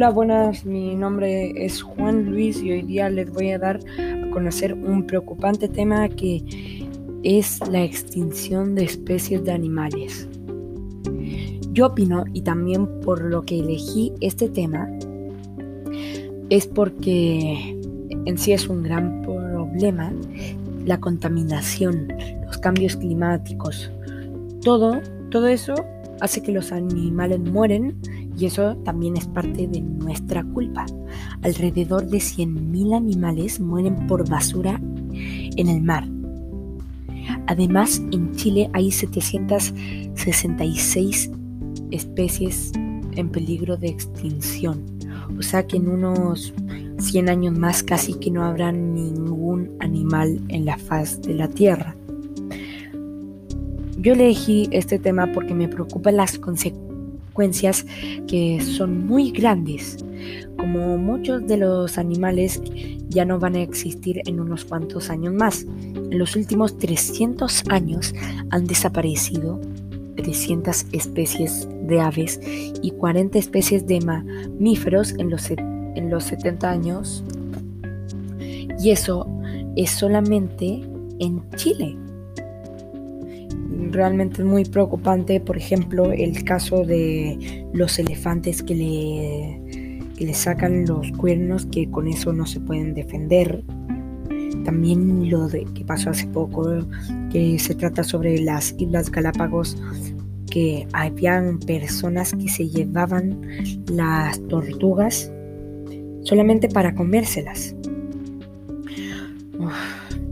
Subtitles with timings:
[0.00, 4.30] Hola, buenas, mi nombre es Juan Luis y hoy día les voy a dar a
[4.30, 6.42] conocer un preocupante tema que
[7.22, 10.26] es la extinción de especies de animales.
[11.72, 14.88] Yo opino, y también por lo que elegí este tema,
[16.48, 17.78] es porque
[18.24, 20.14] en sí es un gran problema
[20.86, 22.08] la contaminación,
[22.46, 23.92] los cambios climáticos,
[24.62, 25.74] todo, todo eso
[26.22, 28.00] hace que los animales mueren
[28.40, 30.86] y eso también es parte de nuestra culpa.
[31.42, 34.80] Alrededor de 100.000 animales mueren por basura
[35.12, 36.08] en el mar.
[37.46, 41.30] Además, en Chile hay 766
[41.90, 42.72] especies
[43.12, 44.86] en peligro de extinción.
[45.38, 46.54] O sea que en unos
[46.98, 51.94] 100 años más casi que no habrá ningún animal en la faz de la Tierra.
[53.98, 56.89] Yo elegí este tema porque me preocupan las consecuencias
[58.26, 60.04] que son muy grandes.
[60.56, 62.60] Como muchos de los animales
[63.08, 65.66] ya no van a existir en unos cuantos años más.
[65.94, 68.14] En los últimos 300 años
[68.50, 69.60] han desaparecido
[70.16, 72.40] 300 especies de aves
[72.82, 77.24] y 40 especies de mamíferos en los, en los 70 años.
[78.78, 79.26] Y eso
[79.76, 80.82] es solamente
[81.18, 81.96] en Chile
[83.90, 90.86] realmente es muy preocupante, por ejemplo, el caso de los elefantes que le, le sacan
[90.86, 93.62] los cuernos, que con eso no se pueden defender.
[94.64, 96.68] También lo de, que pasó hace poco,
[97.30, 99.76] que se trata sobre las Islas Galápagos,
[100.50, 103.40] que habían personas que se llevaban
[103.88, 105.32] las tortugas
[106.22, 107.74] solamente para comérselas.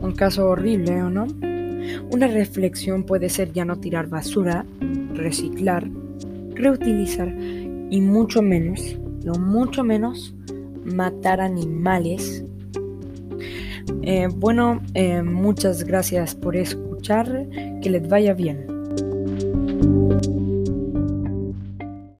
[0.00, 1.26] un caso horrible, ¿o no?
[2.10, 4.64] Una reflexión puede ser ya no tirar basura,
[5.14, 5.88] reciclar,
[6.54, 7.28] reutilizar
[7.90, 10.34] y mucho menos, lo mucho menos,
[10.84, 12.44] matar animales.
[14.02, 17.46] Eh, bueno, eh, muchas gracias por escuchar,
[17.82, 18.66] que les vaya bien.